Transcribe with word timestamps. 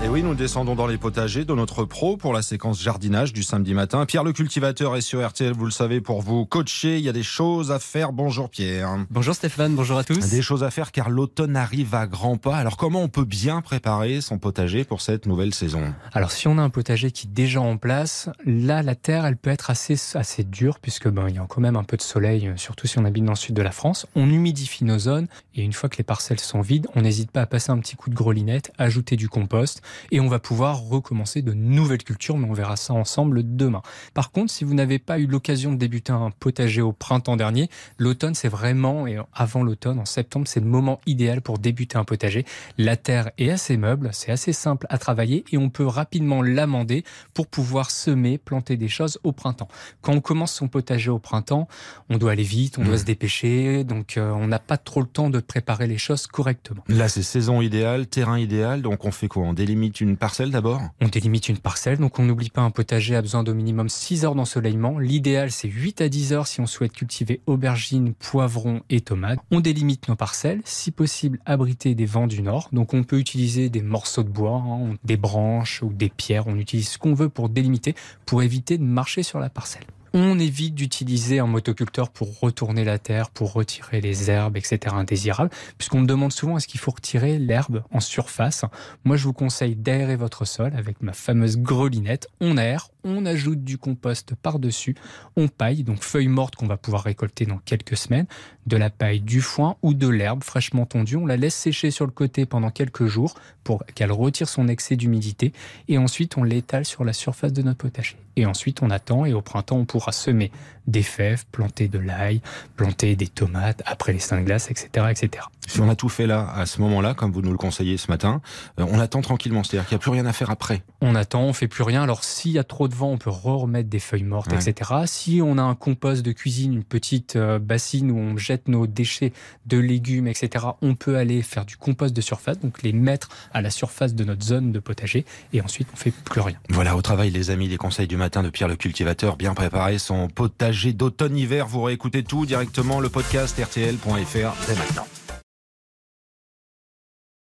Et 0.00 0.08
oui, 0.08 0.22
nous 0.22 0.36
descendons 0.36 0.76
dans 0.76 0.86
les 0.86 0.96
potagers 0.96 1.44
de 1.44 1.52
notre 1.52 1.84
pro 1.84 2.16
pour 2.16 2.32
la 2.32 2.40
séquence 2.40 2.80
jardinage 2.80 3.32
du 3.32 3.42
samedi 3.42 3.74
matin. 3.74 4.06
Pierre 4.06 4.22
le 4.22 4.32
cultivateur 4.32 4.94
est 4.94 5.00
sur 5.00 5.26
RTL, 5.26 5.52
vous 5.52 5.64
le 5.64 5.72
savez, 5.72 6.00
pour 6.00 6.22
vous 6.22 6.46
coacher. 6.46 6.98
Il 6.98 7.04
y 7.04 7.08
a 7.08 7.12
des 7.12 7.24
choses 7.24 7.72
à 7.72 7.80
faire. 7.80 8.12
Bonjour 8.12 8.48
Pierre. 8.48 8.96
Bonjour 9.10 9.34
Stéphane, 9.34 9.74
bonjour 9.74 9.98
à 9.98 10.04
tous. 10.04 10.30
Des 10.30 10.40
choses 10.40 10.62
à 10.62 10.70
faire 10.70 10.92
car 10.92 11.10
l'automne 11.10 11.56
arrive 11.56 11.96
à 11.96 12.06
grands 12.06 12.36
pas. 12.36 12.56
Alors 12.56 12.76
comment 12.76 13.02
on 13.02 13.08
peut 13.08 13.24
bien 13.24 13.60
préparer 13.60 14.20
son 14.20 14.38
potager 14.38 14.84
pour 14.84 15.00
cette 15.00 15.26
nouvelle 15.26 15.52
saison? 15.52 15.92
Alors 16.12 16.30
si 16.30 16.46
on 16.46 16.58
a 16.58 16.62
un 16.62 16.70
potager 16.70 17.10
qui 17.10 17.26
est 17.26 17.30
déjà 17.30 17.60
en 17.60 17.76
place, 17.76 18.30
là 18.46 18.82
la 18.82 18.94
terre 18.94 19.26
elle 19.26 19.36
peut 19.36 19.50
être 19.50 19.68
assez, 19.68 19.96
assez 20.14 20.44
dure 20.44 20.78
puisque 20.78 21.08
ben, 21.08 21.28
il 21.28 21.34
y 21.34 21.38
a 21.38 21.46
quand 21.48 21.60
même 21.60 21.76
un 21.76 21.84
peu 21.84 21.96
de 21.96 22.02
soleil, 22.02 22.52
surtout 22.54 22.86
si 22.86 23.00
on 23.00 23.04
habite 23.04 23.24
dans 23.24 23.32
le 23.32 23.36
sud 23.36 23.56
de 23.56 23.62
la 23.62 23.72
France. 23.72 24.06
On 24.14 24.30
humidifie 24.30 24.84
nos 24.84 25.00
zones 25.00 25.26
et 25.56 25.62
une 25.62 25.72
fois 25.72 25.88
que 25.88 25.96
les 25.96 26.04
parcelles 26.04 26.38
sont 26.38 26.60
vides, 26.60 26.86
on 26.94 27.02
n'hésite 27.02 27.32
pas 27.32 27.42
à 27.42 27.46
passer 27.46 27.72
un 27.72 27.78
petit 27.78 27.96
coup 27.96 28.10
de 28.10 28.14
grelinette, 28.14 28.72
ajouter 28.78 29.16
du 29.16 29.28
compost 29.28 29.82
et 30.10 30.20
on 30.20 30.28
va 30.28 30.38
pouvoir 30.38 30.80
recommencer 30.80 31.42
de 31.42 31.52
nouvelles 31.52 32.04
cultures, 32.04 32.36
mais 32.36 32.48
on 32.48 32.52
verra 32.52 32.76
ça 32.76 32.94
ensemble 32.94 33.56
demain. 33.56 33.82
Par 34.14 34.30
contre, 34.30 34.52
si 34.52 34.64
vous 34.64 34.74
n'avez 34.74 34.98
pas 34.98 35.18
eu 35.18 35.26
l'occasion 35.26 35.72
de 35.72 35.76
débuter 35.76 36.12
un 36.12 36.30
potager 36.30 36.82
au 36.82 36.92
printemps 36.92 37.36
dernier, 37.36 37.68
l'automne 37.98 38.34
c'est 38.34 38.48
vraiment, 38.48 39.06
et 39.06 39.18
avant 39.32 39.62
l'automne, 39.62 39.98
en 39.98 40.04
septembre, 40.04 40.46
c'est 40.48 40.60
le 40.60 40.66
moment 40.66 41.00
idéal 41.06 41.42
pour 41.42 41.58
débuter 41.58 41.98
un 41.98 42.04
potager. 42.04 42.44
La 42.76 42.96
terre 42.96 43.30
est 43.38 43.50
assez 43.50 43.76
meuble, 43.76 44.10
c'est 44.12 44.32
assez 44.32 44.52
simple 44.52 44.86
à 44.90 44.98
travailler 44.98 45.44
et 45.52 45.58
on 45.58 45.70
peut 45.70 45.86
rapidement 45.86 46.42
l'amender 46.42 47.04
pour 47.34 47.46
pouvoir 47.46 47.90
semer, 47.90 48.38
planter 48.38 48.76
des 48.76 48.88
choses 48.88 49.18
au 49.24 49.32
printemps. 49.32 49.68
Quand 50.02 50.12
on 50.12 50.20
commence 50.20 50.52
son 50.52 50.68
potager 50.68 51.10
au 51.10 51.18
printemps, 51.18 51.68
on 52.08 52.18
doit 52.18 52.32
aller 52.32 52.42
vite, 52.42 52.78
on 52.78 52.84
doit 52.84 52.94
mmh. 52.94 52.98
se 52.98 53.04
dépêcher, 53.04 53.84
donc 53.84 54.16
euh, 54.16 54.30
on 54.32 54.46
n'a 54.46 54.58
pas 54.58 54.76
trop 54.76 55.00
le 55.00 55.06
temps 55.06 55.30
de 55.30 55.40
préparer 55.40 55.86
les 55.86 55.98
choses 55.98 56.26
correctement. 56.26 56.82
Là, 56.88 57.08
c'est 57.08 57.22
saison 57.22 57.60
idéale, 57.60 58.06
terrain 58.06 58.38
idéal, 58.38 58.82
donc 58.82 59.04
on 59.04 59.10
fait 59.10 59.28
quoi? 59.28 59.42
On 59.42 59.52
délimite 59.52 59.77
une 59.84 60.16
parcelle 60.16 60.50
d'abord? 60.50 60.80
On 61.00 61.08
délimite 61.08 61.48
une 61.48 61.58
parcelle, 61.58 61.98
donc 61.98 62.18
on 62.18 62.24
n'oublie 62.24 62.50
pas 62.50 62.62
un 62.62 62.70
potager 62.70 63.16
a 63.16 63.22
besoin 63.22 63.44
d'au 63.44 63.54
minimum 63.54 63.88
6 63.88 64.24
heures 64.24 64.34
d'ensoleillement. 64.34 64.98
L'idéal, 64.98 65.50
c'est 65.50 65.68
8 65.68 66.00
à 66.00 66.08
10 66.08 66.32
heures 66.32 66.46
si 66.46 66.60
on 66.60 66.66
souhaite 66.66 66.92
cultiver 66.92 67.40
aubergines, 67.46 68.14
poivrons 68.14 68.82
et 68.90 69.00
tomates. 69.00 69.38
On 69.50 69.60
délimite 69.60 70.08
nos 70.08 70.16
parcelles, 70.16 70.60
si 70.64 70.90
possible 70.90 71.38
abriter 71.46 71.94
des 71.94 72.06
vents 72.06 72.26
du 72.26 72.42
nord. 72.42 72.68
Donc 72.72 72.94
on 72.94 73.04
peut 73.04 73.18
utiliser 73.18 73.68
des 73.68 73.82
morceaux 73.82 74.22
de 74.22 74.28
bois, 74.28 74.62
hein, 74.64 74.96
des 75.04 75.16
branches 75.16 75.82
ou 75.82 75.92
des 75.92 76.08
pierres. 76.08 76.46
On 76.46 76.56
utilise 76.56 76.88
ce 76.88 76.98
qu'on 76.98 77.14
veut 77.14 77.28
pour 77.28 77.48
délimiter, 77.48 77.94
pour 78.26 78.42
éviter 78.42 78.78
de 78.78 78.84
marcher 78.84 79.22
sur 79.22 79.38
la 79.38 79.48
parcelle. 79.48 79.84
On 80.14 80.38
évite 80.38 80.74
d'utiliser 80.74 81.38
un 81.38 81.46
motoculteur 81.46 82.10
pour 82.10 82.40
retourner 82.40 82.84
la 82.84 82.98
terre, 82.98 83.30
pour 83.30 83.52
retirer 83.52 84.00
les 84.00 84.30
herbes, 84.30 84.56
etc. 84.56 84.94
indésirables, 84.94 85.50
puisqu'on 85.76 86.00
me 86.00 86.06
demande 86.06 86.32
souvent 86.32 86.56
est-ce 86.56 86.66
qu'il 86.66 86.80
faut 86.80 86.92
retirer 86.92 87.38
l'herbe 87.38 87.82
en 87.92 88.00
surface? 88.00 88.64
Moi, 89.04 89.16
je 89.16 89.24
vous 89.24 89.32
conseille 89.32 89.76
d'aérer 89.76 90.16
votre 90.16 90.44
sol 90.44 90.72
avec 90.76 91.02
ma 91.02 91.12
fameuse 91.12 91.58
grelinette. 91.58 92.28
On 92.40 92.56
aère, 92.56 92.90
on 93.04 93.26
ajoute 93.26 93.64
du 93.64 93.78
compost 93.78 94.34
par-dessus, 94.34 94.94
on 95.36 95.48
paille, 95.48 95.82
donc 95.82 96.02
feuilles 96.02 96.28
mortes 96.28 96.56
qu'on 96.56 96.66
va 96.66 96.76
pouvoir 96.76 97.02
récolter 97.02 97.44
dans 97.46 97.58
quelques 97.58 97.96
semaines, 97.96 98.26
de 98.66 98.76
la 98.76 98.90
paille, 98.90 99.20
du 99.20 99.40
foin 99.40 99.76
ou 99.82 99.94
de 99.94 100.08
l'herbe 100.08 100.44
fraîchement 100.44 100.86
tondue. 100.86 101.16
On 101.16 101.26
la 101.26 101.36
laisse 101.36 101.54
sécher 101.54 101.90
sur 101.90 102.06
le 102.06 102.12
côté 102.12 102.46
pendant 102.46 102.70
quelques 102.70 103.06
jours 103.06 103.34
pour 103.64 103.84
qu'elle 103.94 104.12
retire 104.12 104.48
son 104.48 104.68
excès 104.68 104.96
d'humidité 104.96 105.52
et 105.88 105.98
ensuite 105.98 106.36
on 106.36 106.42
l'étale 106.42 106.84
sur 106.84 107.04
la 107.04 107.12
surface 107.12 107.52
de 107.52 107.62
notre 107.62 107.78
potager. 107.78 108.16
Et 108.36 108.46
ensuite 108.46 108.82
on 108.82 108.90
attend 108.90 109.24
et 109.24 109.32
au 109.32 109.42
printemps 109.42 109.76
on 109.76 109.84
pourra 109.84 109.97
semer 110.10 110.50
des 110.86 111.02
fèves, 111.02 111.44
planter 111.52 111.88
de 111.88 111.98
l'ail, 111.98 112.40
planter 112.76 113.16
des 113.16 113.28
tomates, 113.28 113.82
après 113.86 114.12
les 114.12 114.18
seins 114.18 114.40
de 114.40 114.44
glace, 114.44 114.70
etc., 114.70 115.06
etc. 115.10 115.44
Si 115.68 115.80
on 115.80 115.88
a 115.88 115.94
tout 115.94 116.08
fait 116.08 116.26
là, 116.26 116.50
à 116.54 116.64
ce 116.64 116.80
moment-là, 116.80 117.14
comme 117.14 117.30
vous 117.30 117.42
nous 117.42 117.50
le 117.50 117.58
conseillez 117.58 117.98
ce 117.98 118.10
matin, 118.10 118.40
euh, 118.80 118.86
on 118.90 118.98
attend 118.98 119.20
tranquillement, 119.20 119.62
c'est-à-dire 119.62 119.86
qu'il 119.86 119.94
n'y 119.96 120.00
a 120.00 120.02
plus 120.02 120.10
rien 120.10 120.24
à 120.24 120.32
faire 120.32 120.50
après. 120.50 120.82
On 121.02 121.14
attend, 121.14 121.42
on 121.42 121.52
fait 121.52 121.68
plus 121.68 121.82
rien. 121.82 122.02
Alors 122.02 122.24
s'il 122.24 122.52
y 122.52 122.58
a 122.58 122.64
trop 122.64 122.88
de 122.88 122.94
vent, 122.94 123.10
on 123.10 123.18
peut 123.18 123.30
remettre 123.30 123.90
des 123.90 123.98
feuilles 123.98 124.22
mortes, 124.22 124.52
etc. 124.52 124.92
Si 125.04 125.40
on 125.44 125.58
a 125.58 125.62
un 125.62 125.74
compost 125.74 126.24
de 126.24 126.32
cuisine, 126.32 126.72
une 126.72 126.84
petite 126.84 127.36
euh, 127.36 127.58
bassine 127.58 128.10
où 128.10 128.16
on 128.16 128.36
jette 128.38 128.66
nos 128.68 128.86
déchets 128.86 129.32
de 129.66 129.78
légumes, 129.78 130.26
etc., 130.26 130.64
on 130.80 130.94
peut 130.94 131.16
aller 131.16 131.42
faire 131.42 131.66
du 131.66 131.76
compost 131.76 132.16
de 132.16 132.20
surface, 132.22 132.58
donc 132.58 132.82
les 132.82 132.94
mettre 132.94 133.28
à 133.52 133.60
la 133.60 133.70
surface 133.70 134.14
de 134.14 134.24
notre 134.24 134.44
zone 134.44 134.72
de 134.72 134.78
potager, 134.78 135.26
et 135.52 135.60
ensuite 135.60 135.88
on 135.92 135.96
fait 135.96 136.10
plus 136.10 136.40
rien. 136.40 136.56
Voilà, 136.70 136.96
au 136.96 137.02
travail 137.02 137.30
les 137.30 137.50
amis, 137.50 137.68
les 137.68 137.76
conseils 137.76 138.08
du 138.08 138.16
matin 138.16 138.42
de 138.42 138.48
Pierre 138.48 138.68
le 138.68 138.76
cultivateur, 138.76 139.36
bien 139.36 139.52
préparé 139.52 139.98
son 139.98 140.28
potager 140.28 140.94
d'automne-hiver. 140.94 141.66
Vous 141.66 141.82
réécoutez 141.82 142.22
tout 142.22 142.46
directement, 142.46 143.00
le 143.00 143.10
podcast 143.10 143.58
rtl.fr 143.58 144.54
dès 144.66 144.74
maintenant. 144.74 145.06